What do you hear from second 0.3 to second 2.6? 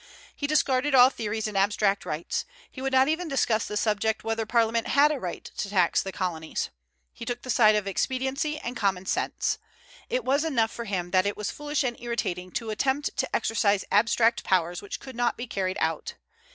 He discarded all theories and abstract rights.